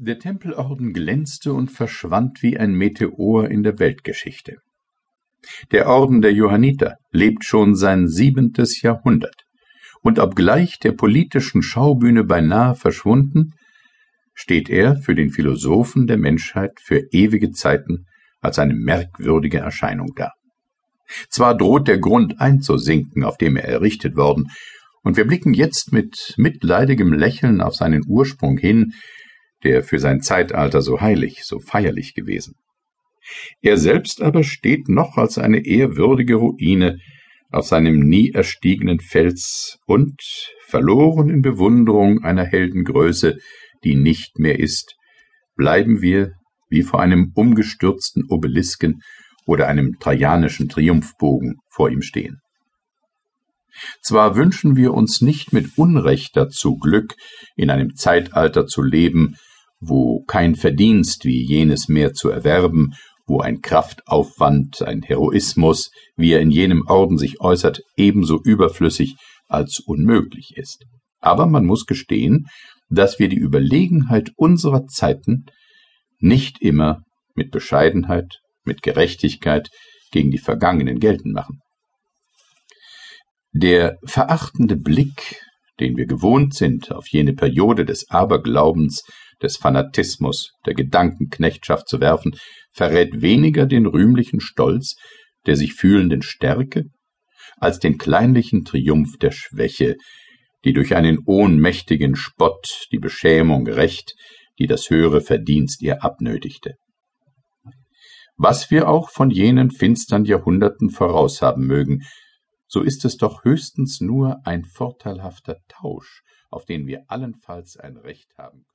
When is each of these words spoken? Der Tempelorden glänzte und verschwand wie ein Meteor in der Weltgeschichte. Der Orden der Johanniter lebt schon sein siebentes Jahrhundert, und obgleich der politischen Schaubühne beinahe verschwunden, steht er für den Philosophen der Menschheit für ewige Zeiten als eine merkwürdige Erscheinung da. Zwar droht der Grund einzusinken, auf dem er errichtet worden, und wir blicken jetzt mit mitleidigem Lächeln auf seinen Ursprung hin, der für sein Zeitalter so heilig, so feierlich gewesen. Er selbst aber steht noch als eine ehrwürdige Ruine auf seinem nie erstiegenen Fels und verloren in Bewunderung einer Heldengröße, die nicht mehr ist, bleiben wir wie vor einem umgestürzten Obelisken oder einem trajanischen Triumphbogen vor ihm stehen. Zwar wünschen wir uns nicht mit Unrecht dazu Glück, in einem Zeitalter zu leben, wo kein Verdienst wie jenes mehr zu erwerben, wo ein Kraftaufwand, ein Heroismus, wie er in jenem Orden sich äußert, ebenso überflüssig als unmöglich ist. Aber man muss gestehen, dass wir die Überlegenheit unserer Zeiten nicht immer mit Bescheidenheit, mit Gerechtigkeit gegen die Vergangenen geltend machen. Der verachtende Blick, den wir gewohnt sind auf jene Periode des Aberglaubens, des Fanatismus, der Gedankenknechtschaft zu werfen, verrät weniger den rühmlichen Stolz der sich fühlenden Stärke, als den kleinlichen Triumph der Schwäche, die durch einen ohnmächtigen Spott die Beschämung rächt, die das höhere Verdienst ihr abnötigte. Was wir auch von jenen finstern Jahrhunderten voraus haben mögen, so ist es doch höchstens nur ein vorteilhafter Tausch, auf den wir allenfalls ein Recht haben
Der 0.00 0.20
Tempelorden 0.20 0.92
glänzte 0.92 1.52
und 1.52 1.72
verschwand 1.72 2.40
wie 2.40 2.56
ein 2.56 2.72
Meteor 2.72 3.48
in 3.48 3.64
der 3.64 3.80
Weltgeschichte. 3.80 4.58
Der 5.72 5.88
Orden 5.88 6.22
der 6.22 6.32
Johanniter 6.32 6.98
lebt 7.10 7.44
schon 7.44 7.74
sein 7.74 8.06
siebentes 8.06 8.80
Jahrhundert, 8.80 9.42
und 10.00 10.20
obgleich 10.20 10.78
der 10.78 10.92
politischen 10.92 11.62
Schaubühne 11.62 12.22
beinahe 12.22 12.76
verschwunden, 12.76 13.54
steht 14.34 14.70
er 14.70 14.94
für 14.94 15.16
den 15.16 15.30
Philosophen 15.30 16.06
der 16.06 16.16
Menschheit 16.16 16.78
für 16.80 17.02
ewige 17.10 17.50
Zeiten 17.50 18.06
als 18.40 18.60
eine 18.60 18.74
merkwürdige 18.74 19.58
Erscheinung 19.58 20.12
da. 20.14 20.30
Zwar 21.28 21.56
droht 21.56 21.88
der 21.88 21.98
Grund 21.98 22.40
einzusinken, 22.40 23.24
auf 23.24 23.36
dem 23.36 23.56
er 23.56 23.64
errichtet 23.64 24.14
worden, 24.14 24.46
und 25.02 25.16
wir 25.16 25.26
blicken 25.26 25.54
jetzt 25.54 25.92
mit 25.92 26.34
mitleidigem 26.36 27.12
Lächeln 27.12 27.60
auf 27.60 27.74
seinen 27.74 28.04
Ursprung 28.06 28.58
hin, 28.58 28.92
der 29.64 29.82
für 29.82 29.98
sein 29.98 30.20
Zeitalter 30.20 30.82
so 30.82 31.00
heilig, 31.00 31.44
so 31.44 31.58
feierlich 31.58 32.14
gewesen. 32.14 32.54
Er 33.60 33.76
selbst 33.76 34.22
aber 34.22 34.44
steht 34.44 34.88
noch 34.88 35.16
als 35.16 35.38
eine 35.38 35.64
ehrwürdige 35.66 36.36
Ruine 36.36 36.98
auf 37.50 37.66
seinem 37.66 38.00
nie 38.00 38.32
erstiegenen 38.32 39.00
Fels 39.00 39.78
und 39.86 40.20
verloren 40.66 41.30
in 41.30 41.42
Bewunderung 41.42 42.22
einer 42.22 42.44
Heldengröße, 42.44 43.38
die 43.84 43.94
nicht 43.94 44.38
mehr 44.38 44.58
ist, 44.58 44.94
bleiben 45.56 46.02
wir 46.02 46.32
wie 46.68 46.82
vor 46.82 47.00
einem 47.00 47.32
umgestürzten 47.34 48.24
Obelisken 48.28 49.00
oder 49.46 49.66
einem 49.66 49.98
trajanischen 49.98 50.68
Triumphbogen 50.68 51.56
vor 51.70 51.90
ihm 51.90 52.02
stehen. 52.02 52.40
Zwar 54.02 54.36
wünschen 54.36 54.76
wir 54.76 54.92
uns 54.92 55.22
nicht 55.22 55.52
mit 55.52 55.78
Unrecht 55.78 56.36
dazu 56.36 56.76
Glück, 56.76 57.14
in 57.56 57.70
einem 57.70 57.94
Zeitalter 57.94 58.66
zu 58.66 58.82
leben, 58.82 59.36
wo 59.80 60.24
kein 60.26 60.54
Verdienst 60.54 61.24
wie 61.24 61.44
jenes 61.44 61.88
mehr 61.88 62.12
zu 62.12 62.28
erwerben, 62.30 62.94
wo 63.26 63.40
ein 63.40 63.60
Kraftaufwand, 63.60 64.82
ein 64.82 65.02
Heroismus, 65.02 65.90
wie 66.16 66.32
er 66.32 66.40
in 66.40 66.50
jenem 66.50 66.84
Orden 66.86 67.18
sich 67.18 67.40
äußert, 67.40 67.82
ebenso 67.96 68.40
überflüssig 68.42 69.16
als 69.46 69.80
unmöglich 69.80 70.52
ist. 70.56 70.84
Aber 71.20 71.46
man 71.46 71.66
muss 71.66 71.84
gestehen, 71.84 72.46
dass 72.88 73.18
wir 73.18 73.28
die 73.28 73.36
Überlegenheit 73.36 74.30
unserer 74.36 74.86
Zeiten 74.86 75.44
nicht 76.18 76.60
immer 76.60 77.02
mit 77.34 77.50
Bescheidenheit, 77.50 78.38
mit 78.64 78.82
Gerechtigkeit 78.82 79.68
gegen 80.10 80.30
die 80.30 80.38
Vergangenen 80.38 80.98
geltend 80.98 81.34
machen. 81.34 81.60
Der 83.52 83.98
verachtende 84.04 84.76
Blick, 84.76 85.42
den 85.80 85.96
wir 85.96 86.06
gewohnt 86.06 86.54
sind 86.54 86.92
auf 86.92 87.08
jene 87.08 87.34
Periode 87.34 87.84
des 87.84 88.10
Aberglaubens, 88.10 89.02
des 89.42 89.56
Fanatismus, 89.56 90.52
der 90.66 90.74
Gedankenknechtschaft 90.74 91.88
zu 91.88 92.00
werfen, 92.00 92.36
verrät 92.72 93.22
weniger 93.22 93.66
den 93.66 93.86
rühmlichen 93.86 94.40
Stolz 94.40 94.96
der 95.46 95.56
sich 95.56 95.74
fühlenden 95.74 96.22
Stärke, 96.22 96.84
als 97.56 97.78
den 97.78 97.98
kleinlichen 97.98 98.64
Triumph 98.64 99.16
der 99.18 99.30
Schwäche, 99.30 99.96
die 100.64 100.72
durch 100.72 100.94
einen 100.94 101.20
ohnmächtigen 101.24 102.16
Spott 102.16 102.86
die 102.92 102.98
Beschämung 102.98 103.66
rächt, 103.66 104.14
die 104.58 104.66
das 104.66 104.90
höhere 104.90 105.20
Verdienst 105.20 105.82
ihr 105.82 106.04
abnötigte. 106.04 106.74
Was 108.36 108.70
wir 108.70 108.88
auch 108.88 109.08
von 109.08 109.30
jenen 109.30 109.70
finstern 109.70 110.24
Jahrhunderten 110.24 110.90
voraus 110.90 111.42
haben 111.42 111.66
mögen, 111.66 112.02
so 112.66 112.82
ist 112.82 113.04
es 113.04 113.16
doch 113.16 113.44
höchstens 113.44 114.00
nur 114.00 114.36
ein 114.44 114.64
vorteilhafter 114.64 115.56
Tausch, 115.68 116.22
auf 116.50 116.66
den 116.66 116.86
wir 116.86 117.04
allenfalls 117.08 117.76
ein 117.78 117.96
Recht 117.96 118.28
haben 118.36 118.66